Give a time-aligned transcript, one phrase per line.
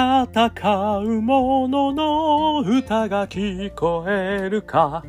[0.00, 5.04] 戦う者のの歌が聞こえるか。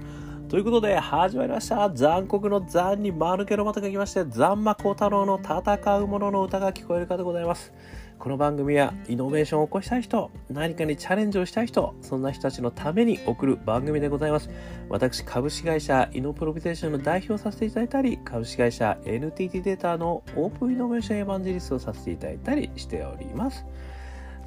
[0.50, 1.90] ということで始まりました。
[1.92, 7.72] 残酷の残に間抜けのまたがきまして残魔高太郎の戦う者の歌が聞こえるかでございます。
[8.20, 14.50] この番組はイノベーションを起こしたい人何かにチャレンジをしたい人そんな人たちのために送る番組でございます。
[14.90, 23.66] 私株式会社イノプロビテーションの代表させていただいたり株式会社 NTT データのオープンイノベーションエヴァンジリストをさせていただいたりしております。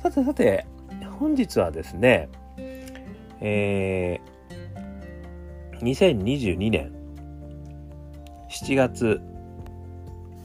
[0.04, 0.66] さてさて
[1.18, 2.28] 本日はですね
[3.40, 6.92] えー2022年
[8.50, 9.22] 7月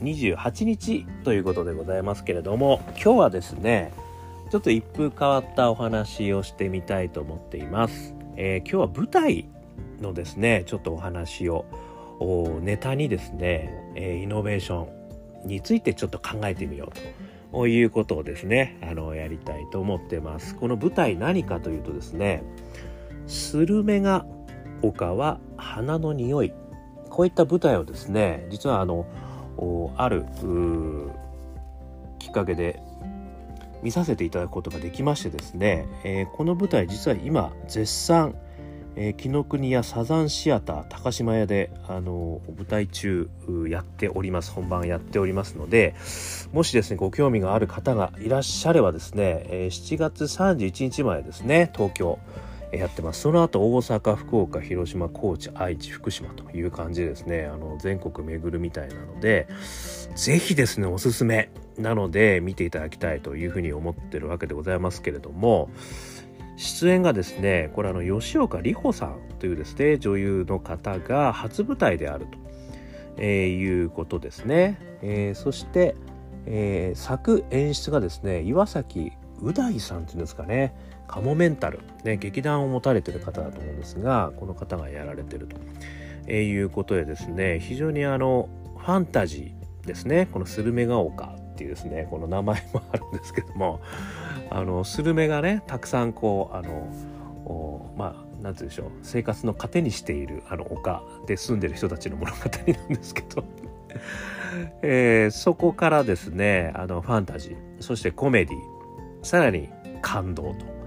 [0.02, 3.92] 28日ということでございますけれども今日はですね
[4.50, 9.50] ちょっと一風変わったお話をしてみたいと思っています、えー、今日は舞台
[10.00, 11.66] のですねちょっとお話を
[12.62, 14.88] ネタにですね、え、イノベーショ
[15.46, 17.02] ンについてちょっと考えてみようと
[17.54, 20.56] いうことをですねあのやりたいと思ってます。
[20.56, 22.44] この舞台何かというとですね
[23.28, 24.26] スルメが
[24.82, 26.54] 丘は花の匂い。
[27.10, 29.06] こういった舞台をですね実はあの
[29.98, 30.26] ある
[32.20, 32.82] きっかけで
[33.82, 38.36] 見させていただくことができましてですね、えー、この舞台実は今絶賛
[39.02, 43.30] えー、紀ノ国屋サザンシアター高島屋で、あの舞台中
[43.70, 44.52] やっております。
[44.52, 45.96] 本番やっておりますので
[46.52, 52.20] もしですねご興味がある方がいらっしゃればですね、えー、7月31日までですね東京
[52.74, 53.22] やってます。
[53.22, 59.48] その後大阪福岡広島高知愛知福島という感じでですねあの全国巡るみたいなので
[60.16, 65.70] 是非ですねおすすめなので見ていただきたいというふうに思ってるわけでございますけれども
[66.60, 72.38] 出演がですねこれあの吉岡里帆さんというですね女優の方が初舞台であると、
[73.18, 75.96] えー、いうことですね、えー、そして、
[76.46, 80.76] えー、作演出がですね岩崎う大さんっていうんですかね
[81.08, 85.56] カモメンタル、ね、劇団を持たれてる方だと思うんですがこの方がやられてると、
[86.28, 90.28] えー、いうことでですね非常にあのファンタジーですね。
[90.32, 93.80] このスルメが丘っていうですねこの名前もあるんですけども
[94.50, 103.44] あのスルメがねたくさんこうあのまあ何て言うんでしょう生活の糧にしているあの丘で住んでる人たちの物語なんですけど。
[104.82, 108.58] えー、そこからですねあのファンタジーそしてコメディ
[109.22, 109.70] さらに
[110.02, 110.80] 感動と。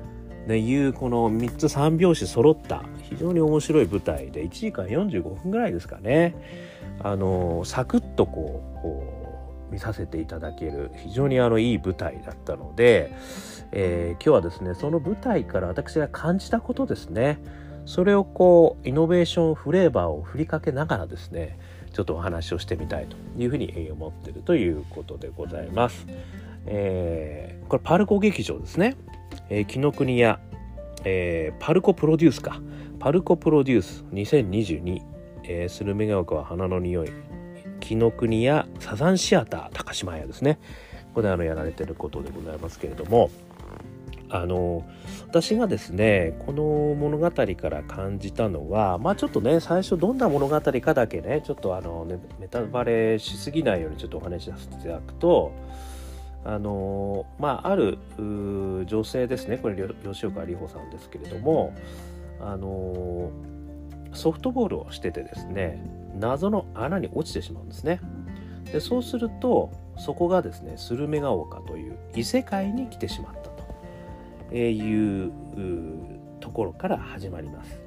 [0.46, 6.34] ね、いうこの3つ3拍子揃った非常に面白い舞台で1時間45分ぐらいですかね。
[7.00, 9.21] あのサクッとこう
[9.72, 13.12] 見させていただける非常にあのいい舞台だったので、
[13.72, 17.42] えー、今日はですねその舞台から私が感じたことですね
[17.86, 21.58] それをこうイノベーションフレーバーを振りかけながらですね
[21.92, 26.06] ちょっとお話をしてみたいというふうに思ってるということでございます。
[26.64, 28.96] えー、これパルコ劇場ですね。
[29.50, 30.40] えー、紀ノ国屋、
[31.04, 32.60] えー、パルコプロデュースか
[32.98, 35.02] パルコプロデュース2022、
[35.44, 37.10] えー、スルメが丘は花の匂い
[37.82, 40.58] 紀ノ国屋サザンシアター高島屋ですね。
[41.08, 43.30] ここであのやられてることでございますけれども。
[44.34, 44.82] あの
[45.28, 46.62] 私がですねこの
[46.94, 55.52] 物語から感じたのはまあちょっとね最初どんな物語かだけねちょっとあのねネタバレしすぎないようにちょっとお話しさせていただくと
[56.46, 59.58] あのまあある女性ですね。
[59.58, 61.74] これ吉岡里帆さんですけれども
[62.40, 63.30] あの
[64.12, 65.82] ソフトボールをしててですね
[66.18, 68.00] 謎の穴に落ちてしまうんですね。
[68.72, 73.52] でそうするとそこがですねスルメが丘という異世界に来てしまったと。
[74.54, 75.32] いう
[76.40, 77.80] ところから始まります。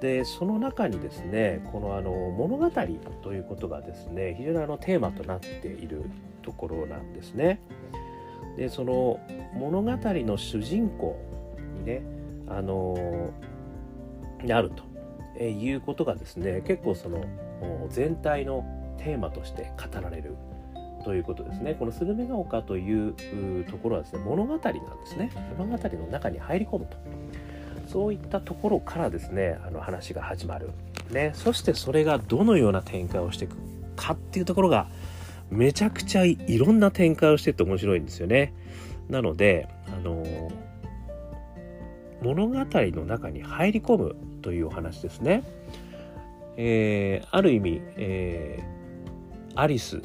[0.00, 2.70] でその中にですねこのあの物語
[3.22, 6.04] ということがですね非常にあのテーマとなっている
[6.42, 7.60] ところなんですね。
[8.56, 9.20] でその
[9.54, 11.18] 物語の主人公
[11.78, 12.02] にね
[12.48, 13.30] あの
[14.44, 14.89] なると。
[15.48, 17.24] いうことがですね結構その
[17.88, 18.64] 全体の
[18.98, 20.36] テーマとして語られる
[21.04, 21.74] ということですね。
[21.74, 23.14] このスルメが丘という
[23.64, 25.30] ところはですね物語なんですね。
[25.58, 26.96] 物語の中に入り込むと。
[27.86, 30.70] そういったところからですねあの話が始まる。
[31.10, 33.56] ね、そしてそれがどのような展開をしていく
[33.96, 34.86] かっていうところが
[35.50, 38.54] めちゃくちゃいろんな展開をしてって面白いんですよね。
[39.08, 40.24] なので、あの
[42.22, 45.42] 物語の中に入り込むというお話ですね。
[46.56, 50.02] えー、ある意味、えー、アリス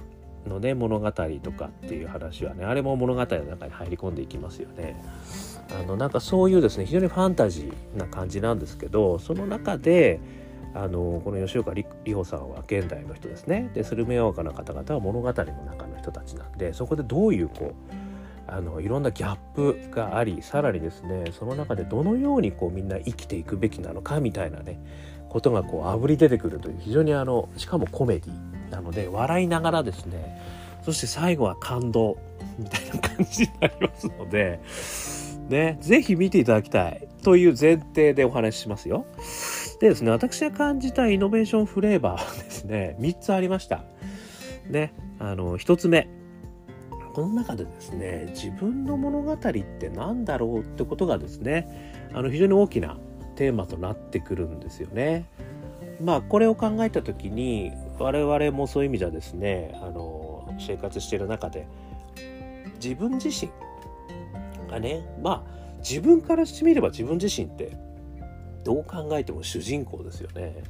[0.47, 5.01] のね物語とかっていう話はねあれも物語の中に入り込んでいきますよね。
[5.77, 10.19] あのなんかそういうですね非常にファンタジーな感じなんですけどその中で
[10.75, 18.04] あのこの吉岡里帆さんは現代の人ですねでスルメオカの方々は物語の中の人たちなんでそこでどういうこう
[18.47, 24.79] あのいろんなギャップがありさらにですねその中でどのようにこうみんな生きていくべきなのかみたいなね
[25.29, 30.41] ことがこうあぶり出てくるという非常にあのしかもコメディなので笑いながらですね
[30.83, 32.17] そして最後は感動
[32.59, 34.59] みたいな感じになりますので
[35.49, 39.05] ね是非見ていただきたいという前提でお話ししますよ。
[39.81, 43.83] でですね私が感じたイノベーションフレーバーはですね3つありました。
[44.69, 46.07] ねあの1つ目
[47.15, 52.97] この中でですね自分の物語って何だろうってことがですねあの非常に大きな
[53.37, 55.25] テーマとなってくるんですよね。
[56.03, 61.69] まあこれを考えた時に我々もそういう意味じゃですねあの生活している中で
[62.83, 63.49] 自分自身
[64.69, 67.77] がねまあ自分からしてみれば自分自身って
[68.65, 70.63] どう考えても主人公ですよね。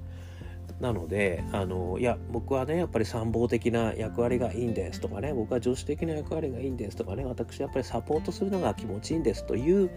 [0.80, 9.90] なのであのいや僕はねやっぱり参謀的な役割がいいんですとかね僕は助手的な役割がいいんですとかね私やっぱりサポートするのが気持ちいいんですという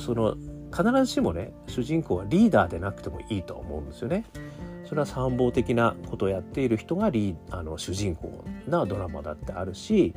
[0.00, 0.36] その
[0.74, 4.24] 必ずしもね主人公はリーダーでなくてもいいと思うんですよね。
[4.86, 10.14] それは参謀的なことをやっている人がリあの主人公なドラマだってあるし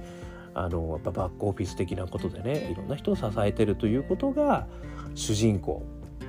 [0.54, 4.68] あのやっぱバックオフィス的なことでねいろんな人を支えてるということが
[5.16, 5.86] 主人公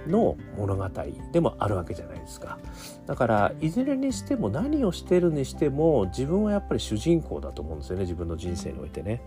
[0.09, 0.89] の物語
[1.33, 2.59] でもあるわけじゃないですか
[3.07, 9.23] だからいずれにしても何をしてるにしても自分はやっぱり主人公だと思うんですよね自分の人生においてね。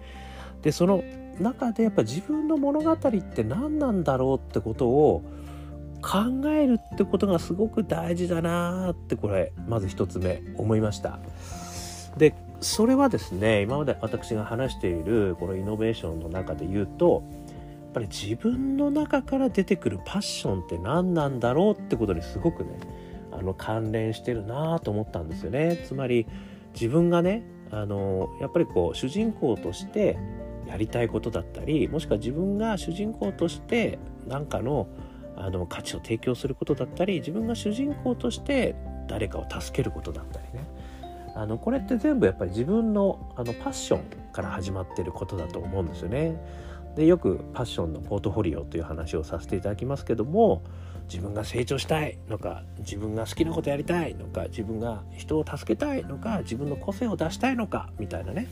[0.62, 1.04] でその
[1.40, 5.24] 中でやっぱ自分の物語って何なんだろうってことを
[6.02, 11.20] 考えるってことがすごく大事だなってこれまず一つ目思いました。
[12.18, 17.24] でそれはですね今まで私が話しているこのイノベーションの中で言うと
[17.92, 22.80] ぱり自分の中から出てくるパッションって何なんだろうってことにすごくね
[23.32, 25.84] あの関連してるなと思ったんですよね。
[25.88, 26.28] つまり
[26.74, 30.18] 自分がねあのやっぱりこう主人公として
[30.68, 34.88] やりたいことだったりもしくは自分が主人公として何かの
[35.38, 38.76] あの価値を提供することだったり自分が主人公として
[39.08, 40.68] 誰かを助けることだったりね
[41.36, 44.04] あのこれって全部やっぱり自分のあのパッション
[44.34, 46.38] から始まってることだと思うんですよね。
[46.96, 50.62] でよくパッションのポートフォリオという話をさせていただきますけども
[51.12, 58.48] 自分が成長したいのか自分が好きなことやりたいのか自分が人を助けたいのか自分の個性を出したいのかみたいなね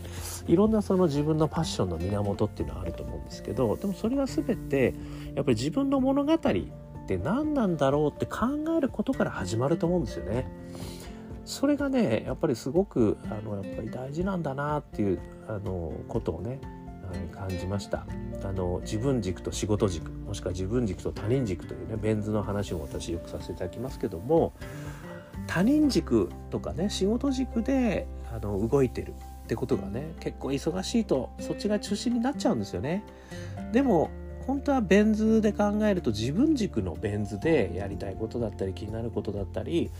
[0.47, 4.93] いろんなその自分のパッションの源っていうのはあると思うんですけどでもそれは全て
[5.35, 8.47] やっぱり自分の物語って何なんだろうって考
[8.77, 10.51] えることから始まると思うんですよね。
[11.45, 16.59] それがねやっぱりすごくあのやっぱり大事なんだなっていうあのことをね
[17.31, 18.05] 感じました。
[18.43, 24.53] あの自分軸と仕事軸もしくは自分軸と他人軸というねベン図の話も私よくさせていただきますけども
[25.47, 29.13] 他人軸とかね仕事軸であの動いてる
[29.43, 33.03] ってことがね結構忙しいとそっちが中心になっちゃうんですよね。
[33.71, 34.09] でも
[34.49, 39.91] 本当はベン図で考えると自分軸のベン図でやりたいことだったり気になることだったり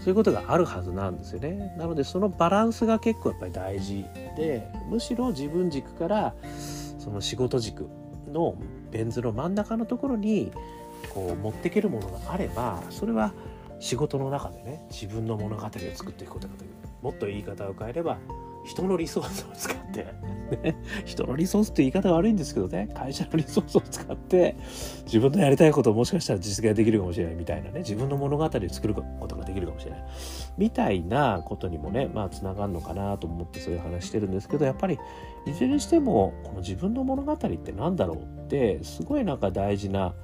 [0.00, 1.74] そういうことがあるはずなんですよね。
[1.76, 4.04] なのでそのバランスが結構やっぱり大事
[4.36, 6.34] でむしろ自分軸から
[7.00, 7.88] その仕事軸
[8.32, 8.54] の
[8.92, 10.52] ベン図の真ん中のところに
[11.12, 13.32] こう持っていけるものがあればそれは
[13.80, 16.68] 仕事の中でね自分の物語を作っていくことができる
[17.02, 18.18] もっと言い方を変えれば
[18.66, 20.06] 人のリソースを使って、
[20.50, 22.88] ね、 人のリソースって言い方悪いんですけどね。
[22.94, 24.56] 会社のリソースを使って
[25.04, 27.80] 自分のやりたいことをもしかしたら実現できるかもしれないみたいなね。
[27.80, 30.04] 自分の物語を作ることができるかもしれない。
[30.58, 34.98] みたいなことにもねまあつながるのかなと思ってそういう話してるんですけどやっぱり
[35.46, 38.16] いずれにしてもこの自分の物語って何だろう
[38.46, 40.14] ってすごいなんか大事な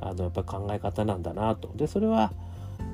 [0.00, 1.72] あのやっぱ考え方なんだなと。
[1.76, 2.32] でそれは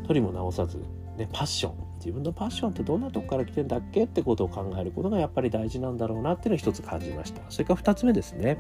[0.06, 0.78] 取りも直さず、
[1.16, 1.85] ね、パッション。
[1.96, 8.58] 自分のパッションってどんなとこから来てんだっけってことを考えることがやっぱり大事なんだろうなっていうのを一つ感じましたそれから2つ目ですね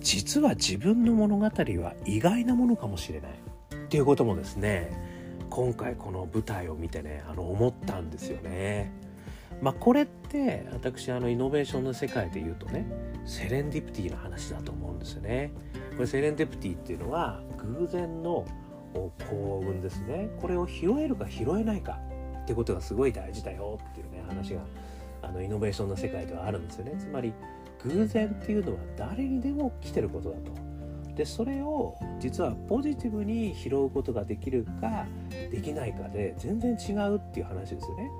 [0.00, 3.30] 実は自分の物語は意外なものかもしれない
[3.74, 5.14] っていうこともですね
[5.48, 8.92] 今回この舞台を見てねあの思ったんですよね。
[9.62, 12.84] まあこれって私あのイノベーションの世界で言うとね
[13.24, 15.52] セレンディプティの話だと思うんですよね。
[15.94, 18.44] これセレンディプティっていうのは偶然の
[18.94, 20.30] 幸運ですね。
[20.40, 21.98] これを拾えるか拾えないか
[22.42, 24.60] ってことがすごい大事だよっていうね話が
[25.22, 26.94] あのイノベーションの世界ではあるんですよね。
[26.98, 27.32] つまり
[27.82, 30.52] 偶然っていうのは誰にでも来てることだと。
[31.14, 35.06] でそれを実はポジティブに拾うことができるか
[35.50, 38.10] できないかで全然違うっていう話ですよね。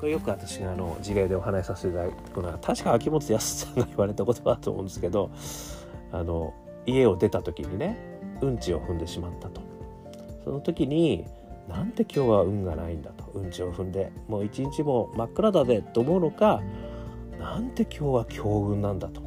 [0.00, 5.30] これよく私があの事例でお話しさせていただくのは確か秋元康さんが言われた言葉だと思うんですけど
[6.12, 6.54] あの
[6.86, 7.98] 家を出た時にね
[8.40, 9.67] うんちを踏んでしまったと。
[10.48, 11.26] その時に
[11.68, 16.62] なんで今日は運がないんだとうんちを踏んでもう一日も真っ暗だぜと思うのか
[17.38, 19.20] なんて今日は強運なんだと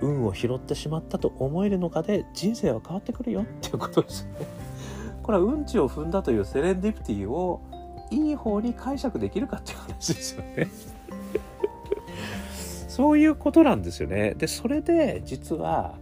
[0.00, 4.46] 運を拾ってしまったと思えるのかで人生は変わってくるよっていうことですよね。
[5.22, 7.62] これはうんちを踏んだというセレンディプティを
[8.10, 10.68] いい方に解釈できるかっていう話ですよね。
[12.88, 14.34] そういうことなんですよね。
[14.36, 15.94] でそれで実は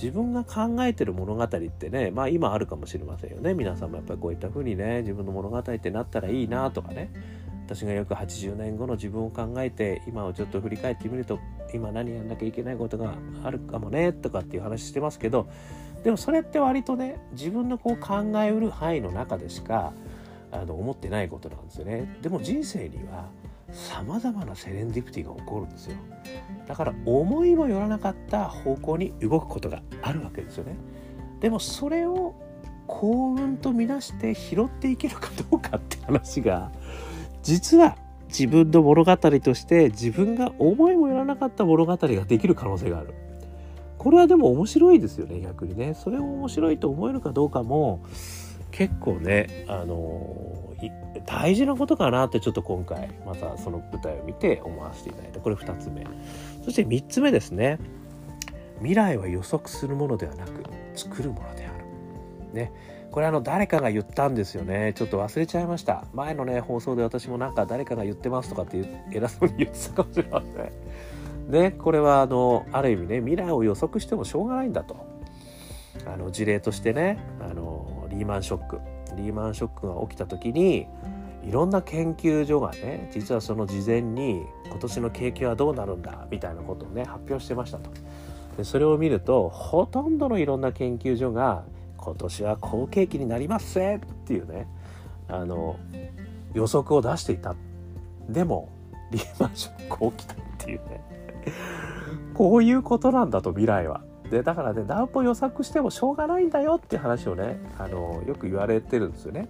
[0.00, 7.10] 自分が考えてる物語ってねまあ今あるかもしれませんよね皆さんもやっぱりこういった風にね自分の物語ってなったらいいなとかね
[7.66, 11.40] 私がよく80年後の自分を考えて今をちょっと振り返ってみると
[11.74, 15.48] 今何やんなきゃいけないことがあるかもねとかっていう話してますけど
[16.04, 19.92] でもそれって割とね自分のこう考えうる範囲の中でしか
[20.52, 22.16] あの思ってないことなんですよね。
[22.22, 23.28] でも人生には
[23.72, 25.96] さまざまなセレンディプティが起こるんですよ。
[26.66, 30.76] だから思いもよらなかった方向に動くことがあるわけですよね。
[31.40, 32.34] でもそれを
[32.86, 36.72] 幸運とみなして拾っていけるかどうかって話が
[37.42, 37.96] 実は
[38.28, 43.14] 自分の物語として自分が思いもよらなかった物語ができる可能性がある。
[43.98, 45.94] これはでも面白いですよね逆にね。
[45.94, 48.02] それを面白いと思えるかどうかも
[48.70, 50.74] 結構ねあの
[51.28, 55.40] 大事なことかなってちょっと今回またその舞台を見て思わせていただいた。
[55.40, 56.06] これ2つ目。
[56.64, 57.78] そして3つ目ですね。
[58.78, 61.84] 未来は予測するものではなく作るものである。
[62.54, 62.72] ね。
[63.10, 64.94] これあの誰かが言ったんですよね。
[64.96, 66.06] ちょっと忘れちゃいました。
[66.14, 68.82] 前のね放送で私もなんか誰かが言ってますとかって
[69.12, 70.48] 偉そうに言ってたかもしれませ
[71.50, 71.50] ん。
[71.50, 71.72] ね。
[71.72, 74.96] これはあのある意味ね未来を予測してもしょうがないんだと。
[76.06, 78.80] あの事例としてねあのリーマンショック。
[79.16, 80.86] リーマンショックが起きた時に
[81.48, 87.90] いろんな研究所がね実はその事前に今年の景気はどうなるんだみたいなことをね発表してましたと。
[88.58, 91.64] でそれを見るとほとんどのいろんな研究所が
[91.96, 94.68] 今年は好景気になりますせっていうね
[95.26, 95.76] あの
[96.52, 97.56] 予測を出していた。
[98.28, 98.68] でも
[99.10, 101.00] リーマンショック起きたっていうね
[102.34, 104.02] こういうことなんだと未来は。
[104.30, 109.48] でだからね何歩予測してもしょうがないんだよっていう話をねあのよく言われてるんですよね。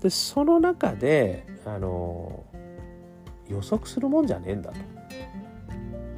[0.00, 2.44] でその中であの
[3.48, 4.78] 予測するもんじゃねえんだと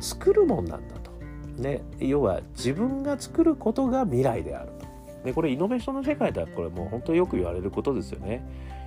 [0.01, 1.13] 作るもんなんだと。
[1.57, 4.87] ね、要は自分が作ることが未来であると。
[5.25, 8.45] でこれイノベーションの世界ではこれもう本当によく言われることですよね。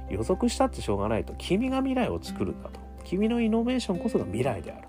[0.09, 4.87] 予測したってしょうがないと君が未来を作るんだと君のイノベーションこそが未来である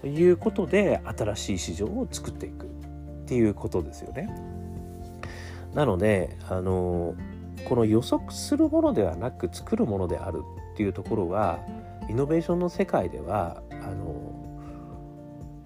[0.00, 2.68] ということで新しい市場を作っていくっ
[3.26, 4.28] ていうことですよね。
[5.74, 7.14] なのであの
[7.64, 10.42] この予測するものではなく作るものである
[10.72, 11.60] っていうところは
[12.08, 14.44] イノベーションの世界ではあの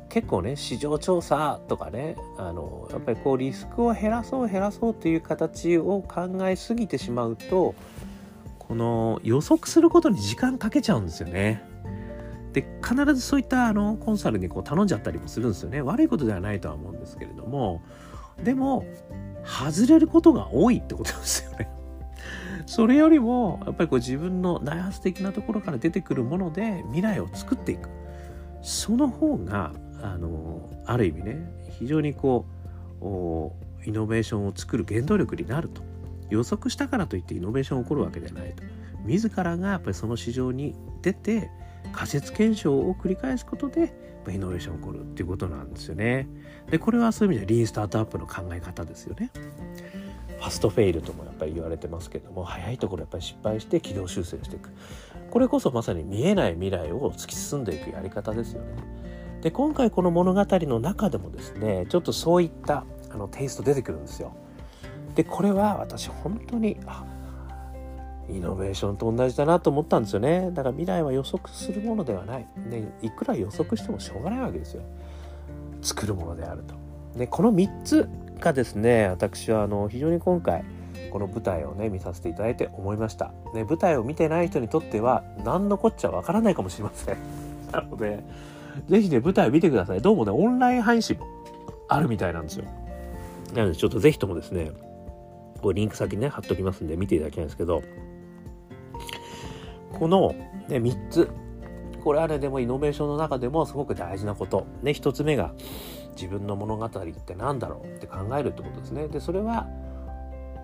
[0.09, 7.75] 結構ね市場調査とかねあのやっぱりこうリスクを減らそう減らそうっていう形を考えすぎてしまうと
[8.59, 11.63] この予測することに時間かけちゃうんですよね。
[12.53, 17.83] で必ずそういったあのコンサルにこう頼んじゃったりもするんですよね悪いことではないとは思うんですけれども
[18.43, 18.87] でも
[19.45, 21.71] 外れることが多いってことですよね
[22.69, 27.89] それよりもやっぱりこう自分の内発的なところから出てくるもので未来を作っていく。
[28.61, 29.73] その方が
[30.03, 32.45] あのある意味ね非常にこ
[33.01, 35.83] うイノベーションを作る原動力になると。
[36.29, 38.63] 予測したからといってイノベーション起こるわけではないと。
[39.07, 41.51] 自らがやっぱりその市場に出て
[41.93, 43.95] 仮説検証を繰り返すことで
[44.29, 46.29] イノベーション起こるっていうことなんですよね。
[46.71, 49.31] でこれはそういう意味でリーンスタートアップの考え方ですよね。
[50.39, 54.71] ファストフェイルともやっぱり言われてますけども早いところやっぱり失敗して軌道修正していく
[55.31, 58.69] これこそまさに見えない未来を突き進んでいくやり方ですよね。
[59.43, 64.33] で今回この物語の中でもですねちょっとそういったあのテイスト出てくるんですよ。
[65.15, 67.05] でこれは私本当にあ
[68.29, 74.83] イノベーションと同じだなと思ったんですよねだから未来は予測するものではない、ね、いくら予測してもしょうがないわけですよ
[75.83, 76.75] 作るものであると。
[77.19, 78.09] でこの3つ
[78.41, 80.65] がですね私はあの非常に今回
[81.11, 87.17] この舞台をね見させていただいて思いました、ね、舞台を見てない人にとっては何のこっちゃわからないかもしれません。
[87.73, 88.23] なので
[88.89, 90.03] 是非ね舞台を見てください。
[90.03, 91.27] どうもねオンライン配信も
[91.89, 92.65] あるみたいなんですよ。
[93.55, 94.71] なのでちょっと是非ともですね
[95.61, 97.83] こうリンク先にね貼っときますんで見ていただきたいんですけど
[99.99, 100.35] この、
[100.69, 101.31] ね、3つ
[102.09, 104.67] これはねでもイノベーションの中でもすごく大事なこと。
[104.83, 105.53] ね1つ目が
[106.17, 109.09] 自分の物語って何だろうって考えるってことですね。
[109.09, 109.67] でそれは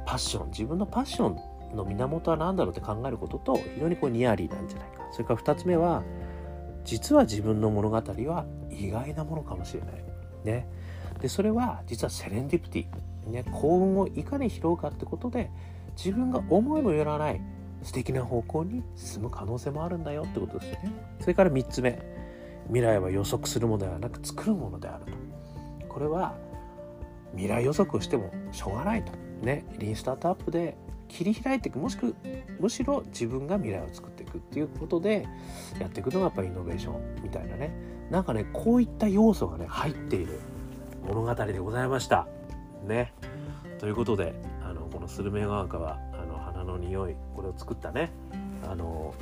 [0.06, 0.46] パッション。
[0.48, 5.06] 自分のパッションの源は何だろうって考えることと非常にこうニアリーなんじゃないか。
[5.12, 6.02] それから2つ目は
[6.82, 10.04] 実は自分の物語は意外なものかもしれない。
[10.44, 10.66] ね。
[11.20, 15.50] でそれは実はセレンディプティ、ね、幸運をいかに拾うかってことで
[15.94, 17.42] 自分が思いもよらない
[17.84, 20.92] 素敵な方向に進む可能性もあるんだよってことですよね。
[21.20, 22.02] それから3つ目
[22.66, 25.12] 未来は予測するものではなく作るものであると。
[25.86, 26.34] これは
[27.32, 29.12] 未来予測をしてもしょうがないと。
[29.42, 30.76] ねリンスタートアップで
[31.08, 31.78] 切り開いていく。
[31.78, 32.16] もしく
[32.58, 35.28] むしろ自分が未来を作っていくっていうことで
[35.78, 37.70] やっていくのがやっぱりイノベーションみたいなね。
[38.10, 40.40] なんかねこういった要素がね入っている
[41.06, 42.26] 物語でございました。
[42.86, 43.12] ね。
[43.78, 46.00] ということであのこのスルメが丘は
[46.64, 48.10] の匂いこれを作ったね
[48.68, 49.14] あの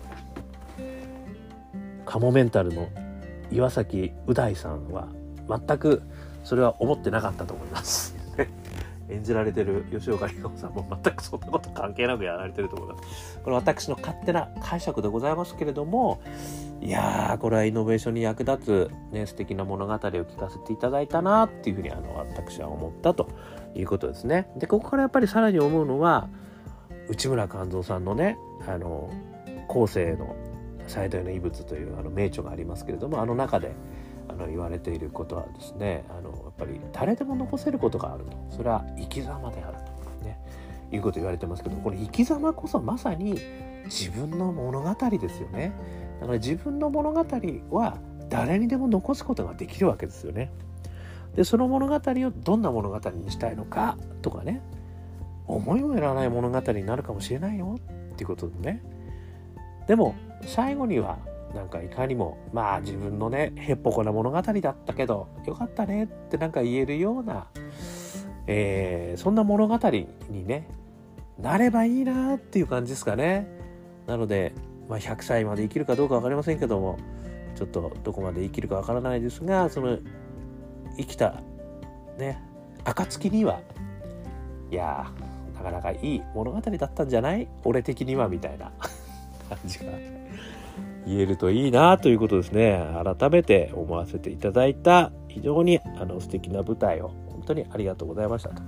[2.04, 2.88] カモメンタルの
[3.50, 5.08] 岩崎う大さんは
[5.48, 6.02] 全く
[6.44, 8.16] それは思ってなかったと思います
[9.12, 13.38] 演じられてる吉岡里帆さんも全くそんなこと関係なくやられてると思います。
[13.42, 16.20] これ私の勝手な解釈でございますけれども、
[16.80, 23.28] いやー、これはイノベーションに役立つ、ね、素敵な物語を聞かせていただいたなっていうふうにあの私は思ったと
[23.74, 24.50] いうことですね。
[24.56, 26.28] で、ここからやっぱりさらに思うのは、
[27.12, 29.10] 内村勘三さんのね、あの、
[29.68, 30.34] 後世の
[30.86, 33.74] 最大の遺物というあの名著がありますけれども、あの中で、
[34.28, 38.36] あの言われていることはですねあのやっぱり誰でも残せることがあると。
[38.50, 39.76] それは生き様である
[40.20, 40.38] と、ね、
[40.90, 43.38] いうこと言われてますけどこの生き様こそまさに
[43.84, 45.72] 自分の物語ですよね。
[46.20, 47.24] だから自分の物語
[47.70, 47.98] は
[48.30, 50.50] 誰にでも残すことができるわけですよね。
[51.34, 54.62] でその物語をどんな物語にしたいのかとかね。
[55.46, 57.78] 思いもよらない物語になるかもしれないよ
[58.12, 58.82] っていうことでね。
[59.86, 60.14] でも
[60.46, 61.18] 最後には
[61.54, 67.46] なんかいかにもまあ自分のねへっぽこな物語だったけどよかったねってなんか言えるような、
[68.46, 70.68] えー、そんな物語にね
[71.38, 73.48] なればいいなっていう感じですかね。
[74.06, 74.52] なので、
[74.88, 76.98] まあ、100歳まで生きるかどうか分かりませんけども
[77.54, 79.98] ちょっとどこまで生きるか分からないですがその
[80.96, 81.40] 生きた
[82.18, 82.42] ね
[82.84, 83.60] 暁には
[84.70, 85.06] いや
[85.62, 87.48] かなかいい物語だったんじゃない？
[87.64, 88.72] 俺的にはみたいな
[89.48, 89.84] 感じが
[91.06, 92.80] 言えるといいなということですね
[93.18, 98.62] 改めて思わせていただいた非常にあの素敵な舞台を本当にありがとうございましたと、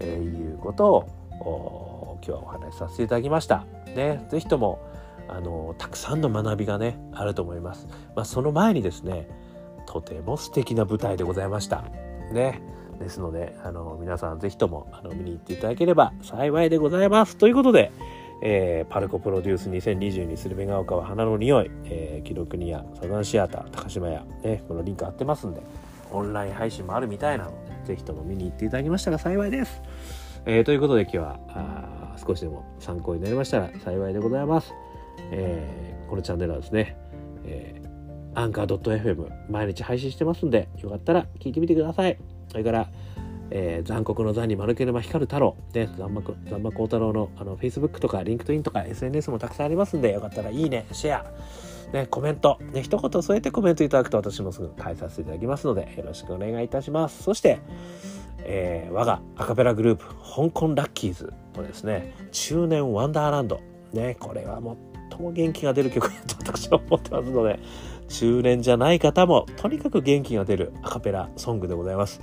[0.00, 1.06] えー、いうこと
[1.40, 3.64] を今日はお話しさせていただきました。
[3.94, 4.80] ね、ぜひとも
[5.28, 7.86] あのたくさんの学びがねあると思います。
[8.14, 9.28] まあ、その前にですね
[9.86, 11.84] とても素敵な舞台でございました。
[12.32, 12.60] ね。
[12.98, 17.36] ですので、あの、皆さんぜひとも、あの、見に行っていただければ幸いでございます。
[17.36, 17.92] ということで、
[18.40, 25.62] えー、パルコプロデュース2022スルメが丘は花の匂い、えー、記録にやサザンシアター高島屋、ね、このリンク貼ってますんで
[26.12, 27.50] オンライン配信もあるみたいなの
[27.84, 29.82] でぜひとも見に行っていただきましたら幸いです、
[30.46, 34.72] えー、ということで今日はあ少しでも参考になりましたら幸いでございます、
[35.32, 36.96] えー、このチャンネルはですね、
[37.44, 42.18] えー、アンカー .fm 毎日配信してますんでよかったら聞いてみてください。
[42.48, 42.88] それから
[43.50, 51.24] えー、残酷の残に丸ければ光る太郎、ね、残馬残馬幸太郎のあの Facebook とか LinkedIn とか SNS もたくさんありますんで、よかったらいいね、シェア、
[51.92, 57.22] ね、コメント、ね、一言添えてコメントいただくと私もすぐ返させていただきますので、よろしくお願いいたします。
[57.22, 57.60] そして、
[58.40, 63.60] えー、我がアカペラグループ、香港ラッキーズのですね、中年ワンダーランド、
[63.94, 64.60] ね、これは
[65.10, 67.58] 最も元気が出る曲だと私は思ってますので、
[68.08, 72.20] 中年じゃない方もとにかく元気が出るアカペラソングでございます。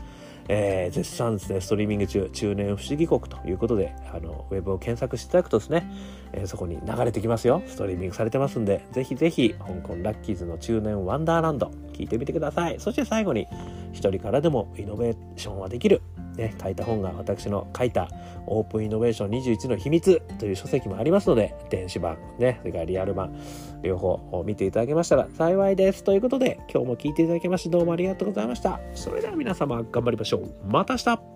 [0.48, 5.90] えー、絶賛ですね、ストリーミング中、中年不思議国ということで、あの、ウェブを検索していただくとですね、
[6.34, 7.64] えー、そこに流れてきますよ。
[7.66, 12.80] ストリーミングされてますんで、ぜひぜひ、香港ラッキーズの中年ワンダーランド、聞いてみてください。
[12.80, 13.48] そして最後に、
[13.92, 16.02] 一人からでもイノベーションはできる。
[16.38, 18.10] ね、書いた本が私の書いた
[18.48, 23.36] オープンイノベーション21の秘密という書籍もありますので、電子版、ね、それからリアル版、
[23.82, 26.04] 両方見ていただけましたら幸いです。
[26.04, 28.80] ということで、今日も聞いていただきましてどうもありがとうございました。
[28.94, 30.54] それでは皆様頑張りましょう。
[30.68, 31.35] また明日